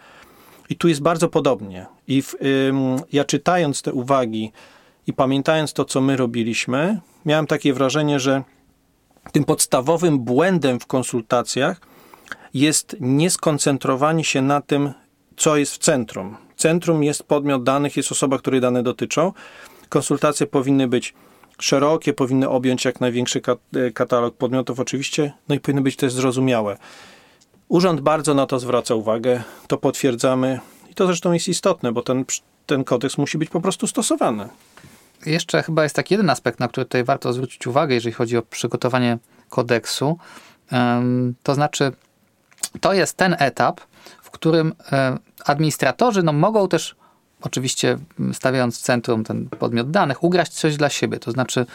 I 0.70 0.76
tu 0.76 0.88
jest 0.88 1.02
bardzo 1.02 1.28
podobnie. 1.28 1.87
I 2.08 2.23
w, 2.23 2.35
ja 3.12 3.25
czytając 3.25 3.82
te 3.82 3.92
uwagi 3.92 4.52
i 5.06 5.12
pamiętając 5.12 5.73
to, 5.73 5.85
co 5.85 6.00
my 6.00 6.16
robiliśmy, 6.16 7.00
miałem 7.26 7.47
takie 7.47 7.73
wrażenie, 7.73 8.20
że 8.20 8.42
tym 9.32 9.44
podstawowym 9.44 10.18
błędem 10.18 10.80
w 10.80 10.87
konsultacjach 10.87 11.80
jest 12.54 12.97
nieskoncentrowanie 13.00 14.25
się 14.25 14.42
na 14.42 14.61
tym, 14.61 14.92
co 15.37 15.56
jest 15.56 15.75
w 15.75 15.78
centrum. 15.78 16.37
Centrum 16.56 17.04
jest 17.04 17.23
podmiot 17.23 17.62
danych, 17.62 17.97
jest 17.97 18.12
osoba, 18.12 18.38
której 18.38 18.61
dane 18.61 18.82
dotyczą. 18.82 19.32
Konsultacje 19.88 20.47
powinny 20.47 20.88
być 20.88 21.14
szerokie, 21.61 22.12
powinny 22.12 22.49
objąć 22.49 22.85
jak 22.85 23.00
największy 23.00 23.40
e, 23.75 23.90
katalog 23.90 24.37
podmiotów, 24.37 24.80
oczywiście, 24.80 25.32
no 25.49 25.54
i 25.54 25.61
powinny 25.61 25.82
być 25.82 25.97
też 25.97 26.12
zrozumiałe. 26.12 26.76
Urząd 27.68 28.00
bardzo 28.00 28.35
na 28.35 28.47
to 28.47 28.58
zwraca 28.58 28.94
uwagę, 28.94 29.42
to 29.66 29.78
potwierdzamy 29.78 30.61
i 30.90 30.94
to 30.94 31.06
zresztą 31.06 31.32
jest 31.32 31.49
istotne, 31.49 31.92
bo 31.92 32.02
ten, 32.02 32.25
ten 32.66 32.85
kodeks 32.85 33.18
musi 33.18 33.38
być 33.38 33.50
po 33.50 33.61
prostu 33.61 33.87
stosowany. 33.87 34.49
Jeszcze 35.27 35.63
chyba 35.63 35.83
jest 35.83 35.97
taki 35.97 36.15
jeden 36.15 36.31
aspekt, 36.31 36.61
na 36.61 36.69
który 36.69 36.85
tutaj 36.85 37.05
warto 37.05 37.33
zwrócić 37.33 37.67
uwagę, 37.67 37.95
jeżeli 37.95 38.13
chodzi 38.13 38.37
o 38.37 38.43
przygotowanie 38.43 39.19
kodeksu. 39.49 40.19
To 41.43 41.55
znaczy, 41.55 41.93
to 42.81 42.93
jest 42.93 43.17
ten 43.17 43.37
etap, 43.39 43.81
w 44.23 44.31
którym 44.31 44.75
administratorzy 45.45 46.23
no, 46.23 46.33
mogą 46.33 46.69
też, 46.69 46.97
oczywiście 47.41 47.99
stawiając 48.33 48.79
w 48.79 48.83
centrum 48.83 49.25
ten 49.25 49.49
podmiot 49.49 49.91
danych, 49.91 50.25
ugrać 50.25 50.49
coś 50.49 50.77
dla 50.77 50.89
siebie. 50.89 51.19
To 51.19 51.31
znaczy, 51.31 51.67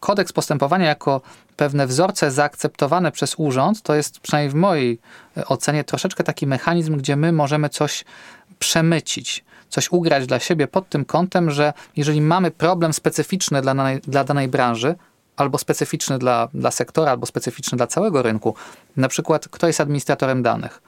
kodeks 0.00 0.32
postępowania 0.32 0.86
jako 0.86 1.20
pewne 1.56 1.86
wzorce 1.86 2.30
zaakceptowane 2.30 3.12
przez 3.12 3.34
urząd, 3.36 3.82
to 3.82 3.94
jest 3.94 4.20
przynajmniej 4.20 4.50
w 4.50 4.54
mojej 4.54 4.98
ocenie 5.46 5.84
troszeczkę 5.84 6.24
taki 6.24 6.46
mechanizm, 6.46 6.96
gdzie 6.96 7.16
my 7.16 7.32
możemy 7.32 7.68
coś 7.68 8.04
przemycić 8.58 9.44
coś 9.68 9.92
ugrać 9.92 10.26
dla 10.26 10.38
siebie 10.38 10.66
pod 10.66 10.88
tym 10.88 11.04
kątem, 11.04 11.50
że 11.50 11.72
jeżeli 11.96 12.20
mamy 12.20 12.50
problem 12.50 12.92
specyficzny 12.92 13.62
dla 13.62 13.74
danej, 13.74 14.00
dla 14.00 14.24
danej 14.24 14.48
branży, 14.48 14.94
albo 15.36 15.58
specyficzny 15.58 16.18
dla, 16.18 16.48
dla 16.54 16.70
sektora, 16.70 17.10
albo 17.10 17.26
specyficzny 17.26 17.76
dla 17.76 17.86
całego 17.86 18.22
rynku, 18.22 18.54
na 18.96 19.08
przykład 19.08 19.48
kto 19.48 19.66
jest 19.66 19.80
administratorem 19.80 20.42
danych, 20.42 20.82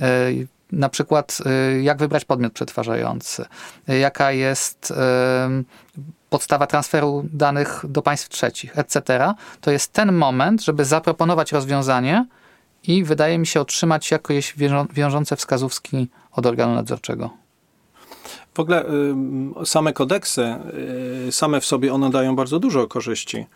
e, 0.00 0.30
na 0.72 0.88
przykład 0.88 1.38
e, 1.46 1.82
jak 1.82 1.98
wybrać 1.98 2.24
podmiot 2.24 2.52
przetwarzający, 2.52 3.44
e, 3.88 3.98
jaka 3.98 4.32
jest 4.32 4.92
podstawa 6.30 6.66
transferu 6.66 7.24
danych 7.32 7.84
do 7.88 8.02
państw 8.02 8.28
trzecich, 8.28 8.78
etc., 8.78 9.02
to 9.60 9.70
jest 9.70 9.92
ten 9.92 10.12
moment, 10.12 10.64
żeby 10.64 10.84
zaproponować 10.84 11.52
rozwiązanie 11.52 12.26
i 12.86 13.04
wydaje 13.04 13.38
mi 13.38 13.46
się 13.46 13.60
otrzymać 13.60 14.10
jakieś 14.10 14.54
wiążące 14.92 15.36
wskazówki 15.36 16.08
od 16.32 16.46
organu 16.46 16.74
nadzorczego. 16.74 17.30
W 18.54 18.60
ogóle 18.60 18.84
same 19.64 19.92
kodeksy, 19.92 20.54
y, 21.28 21.32
same 21.32 21.60
w 21.60 21.66
sobie 21.66 21.92
one 21.92 22.10
dają 22.10 22.36
bardzo 22.36 22.58
dużo 22.58 22.86
korzyści. 22.86 23.46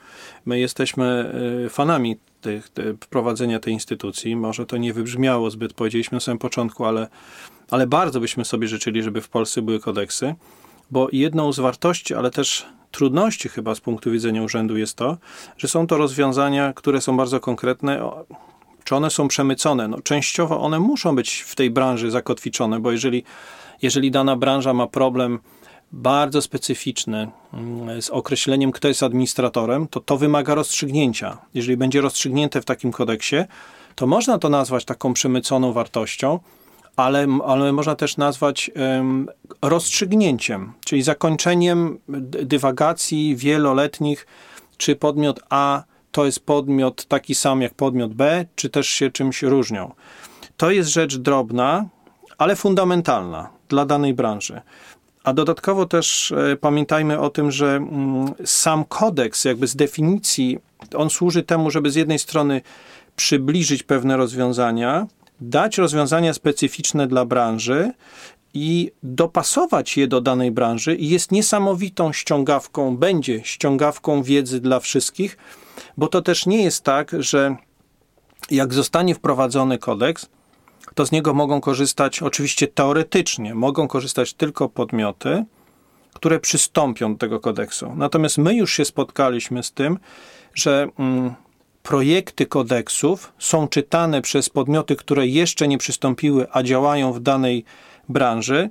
My 0.46 0.60
jesteśmy 0.60 1.34
y, 1.66 1.70
fanami 1.70 2.16
tych, 2.40 2.70
prowadzenia 3.10 3.60
tej 3.60 3.72
instytucji. 3.72 4.36
Może 4.36 4.66
to 4.66 4.76
nie 4.76 4.92
wybrzmiało 4.92 5.50
zbyt, 5.50 5.72
powiedzieliśmy 5.72 6.16
na 6.16 6.20
samym 6.20 6.38
początku, 6.38 6.84
ale, 6.84 7.08
ale 7.70 7.86
bardzo 7.86 8.20
byśmy 8.20 8.44
sobie 8.44 8.68
życzyli, 8.68 9.02
żeby 9.02 9.20
w 9.20 9.28
Polsce 9.28 9.62
były 9.62 9.80
kodeksy, 9.80 10.34
bo 10.90 11.08
jedną 11.12 11.52
z 11.52 11.58
wartości, 11.58 12.14
ale 12.14 12.30
też 12.30 12.66
trudności 12.90 13.48
chyba 13.48 13.74
z 13.74 13.80
punktu 13.80 14.10
widzenia 14.10 14.42
urzędu 14.42 14.76
jest 14.76 14.96
to, 14.96 15.16
że 15.56 15.68
są 15.68 15.86
to 15.86 15.96
rozwiązania, 15.96 16.72
które 16.72 17.00
są 17.00 17.16
bardzo 17.16 17.40
konkretne. 17.40 18.10
Czy 18.84 18.96
one 18.96 19.10
są 19.10 19.28
przemycone? 19.28 19.88
No, 19.88 20.00
częściowo 20.00 20.60
one 20.60 20.80
muszą 20.80 21.16
być 21.16 21.40
w 21.40 21.54
tej 21.54 21.70
branży 21.70 22.10
zakotwiczone, 22.10 22.80
bo 22.80 22.92
jeżeli 22.92 23.24
jeżeli 23.82 24.10
dana 24.10 24.36
branża 24.36 24.74
ma 24.74 24.86
problem 24.86 25.38
bardzo 25.92 26.42
specyficzny 26.42 27.28
mm, 27.54 28.02
z 28.02 28.10
określeniem, 28.10 28.72
kto 28.72 28.88
jest 28.88 29.02
administratorem, 29.02 29.88
to 29.88 30.00
to 30.00 30.16
wymaga 30.16 30.54
rozstrzygnięcia. 30.54 31.38
Jeżeli 31.54 31.76
będzie 31.76 32.00
rozstrzygnięte 32.00 32.60
w 32.60 32.64
takim 32.64 32.92
kodeksie, 32.92 33.36
to 33.94 34.06
można 34.06 34.38
to 34.38 34.48
nazwać 34.48 34.84
taką 34.84 35.14
przemyconą 35.14 35.72
wartością, 35.72 36.38
ale, 36.96 37.26
ale 37.46 37.72
można 37.72 37.94
też 37.94 38.16
nazwać 38.16 38.70
um, 38.76 39.28
rozstrzygnięciem, 39.62 40.72
czyli 40.84 41.02
zakończeniem 41.02 41.98
dywagacji 42.42 43.36
wieloletnich, 43.36 44.26
czy 44.76 44.96
podmiot 44.96 45.40
A 45.50 45.82
to 46.14 46.25
jest 46.25 46.47
podmiot 46.47 47.04
taki 47.04 47.35
sam 47.35 47.62
jak 47.62 47.75
podmiot 47.75 48.14
B, 48.14 48.47
czy 48.56 48.71
też 48.71 48.88
się 48.88 49.11
czymś 49.11 49.42
różnią. 49.42 49.94
To 50.56 50.71
jest 50.71 50.90
rzecz 50.90 51.16
drobna, 51.16 51.88
ale 52.38 52.56
fundamentalna 52.56 53.49
dla 53.68 53.87
danej 53.87 54.14
branży. 54.14 54.61
A 55.25 55.33
dodatkowo 55.33 55.87
też 55.87 56.33
e, 56.33 56.56
pamiętajmy 56.56 57.21
o 57.21 57.30
tym, 57.30 57.50
że 57.50 57.76
mm, 57.76 58.35
sam 58.44 58.85
kodeks, 58.85 59.44
jakby 59.44 59.66
z 59.66 59.76
definicji, 59.76 60.59
on 60.97 61.11
służy 61.11 61.42
temu, 61.42 61.71
żeby 61.71 61.90
z 61.90 61.94
jednej 61.94 62.18
strony 62.18 62.61
przybliżyć 63.16 63.83
pewne 63.83 64.16
rozwiązania, 64.16 65.06
dać 65.40 65.78
rozwiązania 65.78 66.35
specyficzne 66.35 67.06
dla 67.06 67.25
branży 67.25 67.92
i 68.54 68.90
dopasować 69.02 69.96
je 69.96 70.08
do 70.08 70.20
danej 70.20 70.50
branży 70.50 70.94
i 70.94 71.08
jest 71.08 71.32
niesamowitą 71.32 72.12
ściągawką, 72.12 72.96
będzie 72.96 73.44
ściągawką 73.44 74.23
wiedzy 74.23 74.61
dla 74.61 74.80
wszystkich, 74.80 75.37
bo 75.96 76.08
to 76.08 76.23
też 76.23 76.46
nie 76.46 76.62
jest 76.62 76.84
tak, 76.84 77.11
że 77.18 77.56
jak 78.50 78.75
zostanie 78.75 79.14
wprowadzony 79.14 79.78
kodeks, 79.78 80.28
to 80.94 81.06
z 81.06 81.12
niego 81.12 81.34
mogą 81.34 81.61
korzystać 81.61 82.23
oczywiście 82.23 82.68
teoretycznie, 82.68 83.54
mogą 83.54 83.88
korzystać 83.88 84.34
tylko 84.34 84.68
podmioty, 84.68 85.44
które 86.14 86.40
przystąpią 86.40 87.12
do 87.12 87.18
tego 87.18 87.40
kodeksu. 87.40 87.92
Natomiast 87.96 88.38
my 88.38 88.54
już 88.54 88.73
się 88.73 88.84
spotkaliśmy 88.84 89.62
z 89.62 89.73
tym, 89.73 89.99
że 90.54 90.88
mm, 90.99 91.34
projekty 91.82 92.46
kodeksów 92.46 93.32
są 93.38 93.68
czytane 93.68 94.23
przez 94.23 94.49
podmioty, 94.49 94.96
które 94.96 95.26
jeszcze 95.26 95.68
nie 95.68 95.78
przystąpiły, 95.78 96.46
a 96.52 96.62
działają 96.62 97.12
w 97.12 97.20
danej 97.20 97.64
branży 98.08 98.70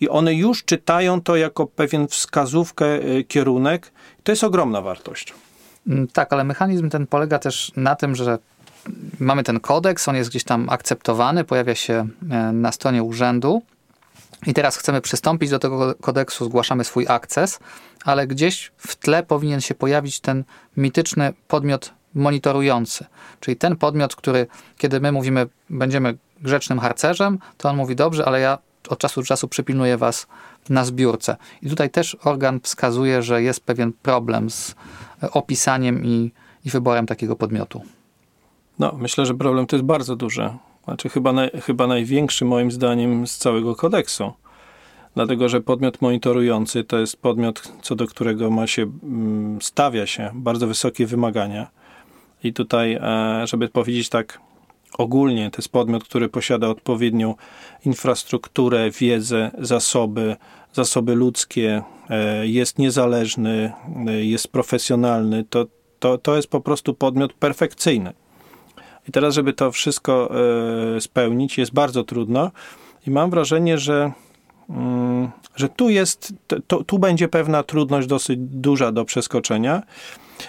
i 0.00 0.08
one 0.08 0.34
już 0.34 0.64
czytają 0.64 1.20
to 1.20 1.36
jako 1.36 1.66
pewien 1.66 2.08
wskazówkę, 2.08 2.86
y, 3.04 3.24
kierunek. 3.24 3.92
To 4.24 4.32
jest 4.32 4.44
ogromna 4.44 4.80
wartość. 4.80 5.34
Mm, 5.86 6.08
Tak, 6.08 6.32
ale 6.32 6.44
mechanizm 6.44 6.90
ten 6.90 7.06
polega 7.06 7.38
też 7.38 7.72
na 7.76 7.96
tym, 7.96 8.14
że 8.14 8.38
mamy 9.18 9.42
ten 9.42 9.60
kodeks, 9.60 10.08
on 10.08 10.16
jest 10.16 10.30
gdzieś 10.30 10.44
tam 10.44 10.68
akceptowany, 10.68 11.44
pojawia 11.44 11.74
się 11.74 12.08
e, 12.30 12.52
na 12.52 12.72
stronie 12.72 13.02
urzędu 13.02 13.62
i 14.46 14.54
teraz 14.54 14.76
chcemy 14.76 15.00
przystąpić 15.00 15.50
do 15.50 15.58
tego 15.58 15.94
kodeksu, 15.94 16.44
zgłaszamy 16.44 16.84
swój 16.84 17.06
akces, 17.08 17.58
ale 18.04 18.26
gdzieś 18.26 18.72
w 18.76 18.96
tle 18.96 19.22
powinien 19.22 19.60
się 19.60 19.74
pojawić 19.74 20.20
ten 20.20 20.44
mityczny 20.76 21.32
podmiot 21.48 21.92
monitorujący, 22.14 23.04
czyli 23.40 23.56
ten 23.56 23.76
podmiot, 23.76 24.16
który 24.16 24.46
kiedy 24.78 25.00
my 25.00 25.12
mówimy, 25.12 25.46
będziemy 25.70 26.16
grzecznym 26.40 26.78
harcerzem, 26.78 27.38
to 27.56 27.68
on 27.68 27.76
mówi 27.76 27.96
dobrze, 27.96 28.24
ale 28.24 28.40
ja 28.40 28.58
od 28.88 28.98
czasu 28.98 29.20
do 29.20 29.26
czasu 29.26 29.48
przypilnuję 29.48 29.96
was 29.96 30.26
na 30.68 30.84
zbiórce. 30.84 31.36
I 31.62 31.68
tutaj 31.68 31.90
też 31.90 32.16
organ 32.24 32.60
wskazuje, 32.62 33.22
że 33.22 33.42
jest 33.42 33.60
pewien 33.60 33.92
problem 33.92 34.50
z 34.50 34.74
opisaniem 35.32 36.04
i, 36.04 36.32
i 36.64 36.70
wyborem 36.70 37.06
takiego 37.06 37.36
podmiotu. 37.36 37.82
No, 38.78 38.94
myślę, 38.98 39.26
że 39.26 39.34
problem 39.34 39.66
to 39.66 39.76
jest 39.76 39.86
bardzo 39.86 40.16
duży. 40.16 40.50
Znaczy 40.84 41.08
chyba, 41.08 41.32
naj, 41.32 41.50
chyba 41.62 41.86
największy 41.86 42.44
moim 42.44 42.70
zdaniem 42.70 43.26
z 43.26 43.36
całego 43.36 43.76
kodeksu. 43.76 44.32
Dlatego, 45.14 45.48
że 45.48 45.60
podmiot 45.60 46.02
monitorujący 46.02 46.84
to 46.84 46.98
jest 46.98 47.16
podmiot, 47.16 47.72
co 47.82 47.94
do 47.94 48.06
którego 48.06 48.50
ma 48.50 48.66
się, 48.66 48.82
mm, 48.82 49.62
stawia 49.62 50.06
się 50.06 50.30
bardzo 50.34 50.66
wysokie 50.66 51.06
wymagania. 51.06 51.66
I 52.44 52.52
tutaj, 52.52 52.94
e, 52.94 53.46
żeby 53.46 53.68
powiedzieć 53.68 54.08
tak 54.08 54.40
ogólnie, 54.98 55.50
to 55.50 55.58
jest 55.58 55.68
podmiot, 55.68 56.04
który 56.04 56.28
posiada 56.28 56.68
odpowiednią 56.68 57.34
infrastrukturę, 57.84 58.90
wiedzę, 58.90 59.50
zasoby, 59.58 60.36
zasoby 60.72 61.14
ludzkie, 61.14 61.82
e, 62.10 62.46
jest 62.46 62.78
niezależny, 62.78 63.72
e, 64.06 64.24
jest 64.24 64.48
profesjonalny. 64.48 65.44
To, 65.44 65.66
to, 65.98 66.18
to 66.18 66.36
jest 66.36 66.48
po 66.48 66.60
prostu 66.60 66.94
podmiot 66.94 67.32
perfekcyjny. 67.32 68.12
I 69.08 69.12
teraz, 69.12 69.34
żeby 69.34 69.52
to 69.52 69.72
wszystko 69.72 70.30
e, 70.96 71.00
spełnić, 71.00 71.58
jest 71.58 71.72
bardzo 71.72 72.04
trudno. 72.04 72.50
I 73.06 73.10
mam 73.10 73.30
wrażenie, 73.30 73.78
że, 73.78 74.12
mm, 74.70 75.30
że 75.56 75.68
tu 75.68 75.90
jest, 75.90 76.34
tu 76.86 76.98
będzie 76.98 77.28
pewna 77.28 77.62
trudność 77.62 78.06
dosyć 78.06 78.38
duża 78.40 78.92
do 78.92 79.04
przeskoczenia. 79.04 79.82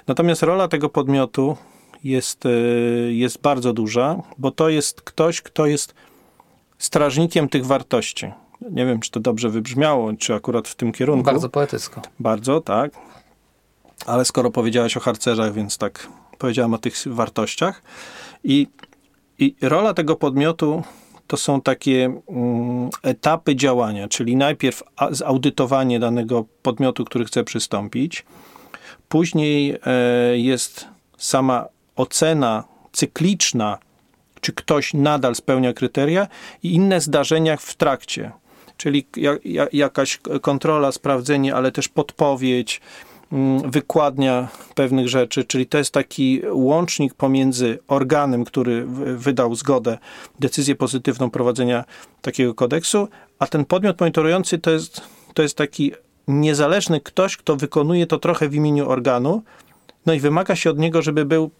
Natomiast 0.07 0.43
rola 0.43 0.67
tego 0.67 0.89
podmiotu 0.89 1.57
jest, 2.03 2.45
e, 2.45 2.49
jest 3.11 3.41
bardzo 3.41 3.73
duża, 3.73 4.21
bo 4.37 4.51
to 4.51 4.69
jest 4.69 5.01
ktoś, 5.01 5.41
kto 5.41 5.65
jest 5.65 5.93
strażnikiem 6.77 7.49
tych 7.49 7.65
wartości. 7.65 8.31
Nie 8.71 8.85
wiem, 8.85 8.99
czy 8.99 9.11
to 9.11 9.19
dobrze 9.19 9.49
wybrzmiało, 9.49 10.13
czy 10.13 10.33
akurat 10.33 10.67
w 10.67 10.75
tym 10.75 10.91
kierunku. 10.91 11.23
Bardzo 11.23 11.49
poetycko. 11.49 12.01
Bardzo, 12.19 12.61
tak. 12.61 12.91
Ale 14.05 14.25
skoro 14.25 14.51
powiedziałeś 14.51 14.97
o 14.97 14.99
harcerzach, 14.99 15.53
więc 15.53 15.77
tak 15.77 16.07
powiedziałem 16.37 16.73
o 16.73 16.77
tych 16.77 16.93
wartościach. 17.05 17.81
I, 18.43 18.67
i 19.39 19.55
rola 19.61 19.93
tego 19.93 20.15
podmiotu 20.15 20.83
to 21.27 21.37
są 21.37 21.61
takie 21.61 22.05
mm, 22.29 22.89
etapy 23.03 23.55
działania, 23.55 24.07
czyli 24.07 24.35
najpierw 24.35 24.83
a- 24.95 25.13
zaudytowanie 25.13 25.99
danego 25.99 26.45
podmiotu, 26.61 27.05
który 27.05 27.25
chce 27.25 27.43
przystąpić. 27.43 28.25
Później 29.09 29.77
e, 29.85 30.37
jest 30.37 30.87
sama 31.17 31.65
ocena 31.97 32.63
cykliczna, 32.91 33.77
czy 34.41 34.53
ktoś 34.53 34.93
nadal 34.93 35.35
spełnia 35.35 35.73
kryteria 35.73 36.27
i 36.63 36.73
inne 36.73 37.01
zdarzenia 37.01 37.57
w 37.57 37.75
trakcie. 37.75 38.31
Czyli 38.77 39.07
ja, 39.15 39.37
ja, 39.45 39.67
jakaś 39.73 40.19
kontrola, 40.41 40.91
sprawdzenie, 40.91 41.55
ale 41.55 41.71
też 41.71 41.87
podpowiedź, 41.87 42.81
mm, 43.31 43.71
wykładnia 43.71 44.47
pewnych 44.75 45.07
rzeczy, 45.10 45.43
czyli 45.43 45.65
to 45.65 45.77
jest 45.77 45.91
taki 45.91 46.41
łącznik 46.51 47.13
pomiędzy 47.13 47.79
organem, 47.88 48.45
który 48.45 48.86
wydał 49.17 49.55
zgodę, 49.55 49.97
decyzję 50.39 50.75
pozytywną 50.75 51.29
prowadzenia 51.29 51.86
takiego 52.21 52.53
kodeksu, 52.53 53.07
a 53.39 53.47
ten 53.47 53.65
podmiot 53.65 53.99
monitorujący 53.99 54.60
to 54.60 54.71
jest, 54.71 55.01
to 55.33 55.41
jest 55.41 55.57
taki 55.57 55.91
niezależny 56.27 57.01
ktoś, 57.01 57.38
kto 57.38 57.55
wykonuje 57.55 58.07
to 58.07 58.19
trochę 58.19 58.49
w 58.49 58.55
imieniu 58.55 58.89
organu, 58.89 59.43
no 60.05 60.13
i 60.13 60.19
wymaga 60.19 60.55
się 60.55 60.69
od 60.69 60.79
niego, 60.79 61.01
żeby 61.01 61.25
był 61.25 61.51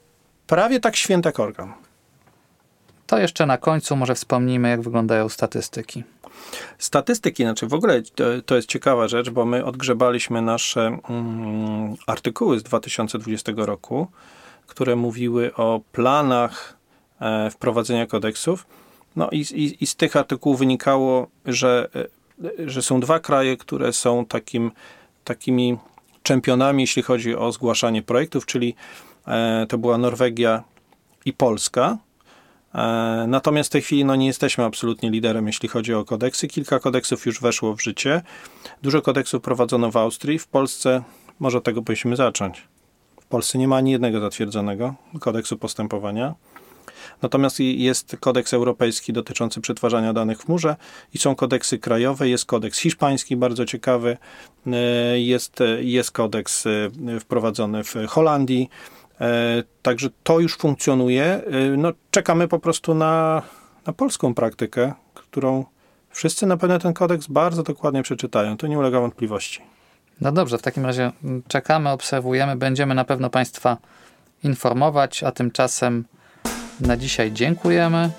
prawie 0.48 0.80
tak 0.80 0.96
święty 0.96 1.30
jak 1.30 1.40
organ. 1.40 1.74
To 3.08 3.18
jeszcze 3.18 3.46
na 3.46 3.58
końcu 3.58 3.96
może 3.96 4.16
wspomnimy, 4.16 4.70
jak 4.70 4.82
wyglądają 4.82 5.30
statystyki. 5.30 6.04
Statystyki, 6.78 7.44
znaczy 7.44 7.68
w 7.68 7.74
ogóle 7.74 8.02
to, 8.02 8.24
to 8.46 8.56
jest 8.56 8.68
ciekawa 8.68 9.08
rzecz, 9.08 9.30
bo 9.30 9.46
my 9.46 9.66
odgrzebaliśmy 9.66 10.42
nasze 10.42 11.00
mm, 11.10 11.96
artykuły 12.08 12.60
z 12.60 12.64
2020 12.64 13.52
roku, 13.56 14.08
które 14.68 14.96
mówiły 14.96 15.56
o 15.56 15.82
planach 15.92 16.78
e, 17.20 17.50
wprowadzenia 17.50 18.08
kodeksów. 18.08 18.68
No 19.16 19.30
i, 19.32 19.40
i, 19.40 19.84
i 19.84 19.88
z 19.88 19.96
tych 19.96 20.16
artykułów 20.16 20.60
wynikało, 20.60 21.28
że, 21.46 21.90
e, 21.96 22.70
że 22.70 22.82
są 22.82 23.00
dwa 23.00 23.20
kraje, 23.20 23.58
które 23.58 23.94
są 23.94 24.26
takim, 24.26 24.72
takimi 25.24 25.78
czempionami, 26.24 26.84
jeśli 26.84 27.04
chodzi 27.04 27.36
o 27.36 27.52
zgłaszanie 27.52 28.02
projektów, 28.02 28.46
czyli 28.46 28.76
to 29.70 29.78
była 29.78 29.98
Norwegia 29.98 30.63
i 31.26 31.34
Polska. 31.34 31.98
E, 32.76 33.26
Natomiast 33.28 33.70
w 33.70 33.72
tej 33.72 33.82
chwili 33.82 34.06
no, 34.06 34.16
nie 34.16 34.28
jesteśmy 34.28 34.63
absolutnie 34.66 35.10
liderem, 35.10 35.48
jeśli 35.48 35.70
chodzi 35.70 35.94
o 35.94 36.06
kodeksy. 36.06 36.48
Kilka 36.48 36.80
kodeksów 36.80 37.26
już 37.26 37.42
weszło 37.42 37.76
w 37.76 37.82
życie. 37.82 38.22
Dużo 38.82 39.02
kodeksów 39.02 39.42
prowadzono 39.42 39.92
w 39.92 39.98
Austrii. 39.98 40.40
W 40.40 40.48
Polsce 40.48 41.04
może 41.40 41.58
od 41.58 41.63
tego 41.63 41.82
powinniśmy 41.82 42.16
zacząć. 42.16 42.68
W 43.22 43.26
Polsce 43.26 43.58
nie 43.58 43.68
ma 43.68 43.76
ani 43.76 43.92
jednego 43.92 44.20
zatwierdzonego 44.20 44.96
kodeksu 45.20 45.58
postępowania. 45.58 46.36
Natomiast 47.22 47.60
jest 47.60 48.18
kodeks 48.20 48.54
europejski 48.54 49.13
dotyczący 49.13 49.62
przetwarzania 49.62 50.13
danych 50.13 50.40
w 50.40 50.46
chmurze 50.46 50.76
i 51.13 51.18
są 51.18 51.36
kodeksy 51.36 51.80
krajowe. 51.80 52.30
Jest 52.30 52.46
kodeks 52.46 52.80
hiszpański, 52.80 53.36
bardzo 53.36 53.66
ciekawy. 53.66 54.18
E, 54.68 55.20
Jest, 55.20 55.62
e, 55.62 55.84
jest 55.84 56.12
kodeks 56.12 56.66
e, 56.68 56.90
wprowadzony 57.20 57.84
w 57.84 57.96
Holandii. 58.08 58.70
E, 59.21 59.63
Także 59.82 60.10
to 60.23 60.39
już 60.39 60.58
funkcjonuje. 60.58 61.23
E, 61.23 61.41
No, 61.77 61.91
czekamy 62.12 62.47
po 62.47 62.60
prostu 62.60 62.95
na, 62.95 63.41
na 63.88 63.93
polską 63.93 64.34
praktykę, 64.34 64.93
którą 65.13 65.65
wszyscy 66.10 66.45
na 66.45 66.58
pewno 66.58 66.80
ten 66.80 66.93
kodeks 66.93 67.27
bardzo 67.27 67.63
dokładnie 67.63 68.03
przeczytają. 68.03 68.58
To 68.58 68.67
nie 68.67 68.80
ulega 68.80 68.99
wątpliwości. 68.99 69.62
No 70.21 70.32
dobrze, 70.32 70.58
w 70.58 70.62
takim 70.62 70.86
razie 70.86 71.12
czekamy, 71.47 71.89
obserwujemy, 71.89 72.56
będziemy 72.56 72.95
na 72.95 73.06
pewno 73.06 73.30
Państwa 73.30 73.77
informować, 74.43 75.23
a 75.23 75.32
tymczasem 75.32 76.06
na 76.82 76.97
dzisiaj 76.97 77.32
dziękujemy. 77.32 78.10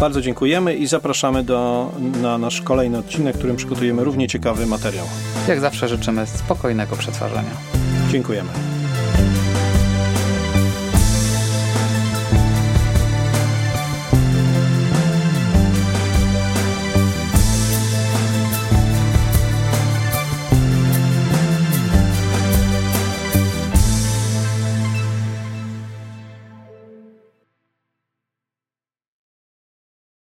Bardzo 0.00 0.20
dziękujemy 0.20 0.74
i 0.74 0.86
zapraszamy 0.86 1.42
do, 1.42 1.90
na 2.22 2.38
nasz 2.38 2.60
kolejny 2.62 2.98
odcinek, 2.98 3.34
w 3.34 3.38
którym 3.38 3.56
przygotujemy 3.56 4.04
równie 4.04 4.28
ciekawy 4.28 4.66
materiał. 4.66 5.06
Jak 5.48 5.60
zawsze 5.60 5.88
życzymy 5.88 6.26
spokojnego 6.26 6.96
przetwarzania. 6.96 7.50
Dziękujemy. 8.10 8.75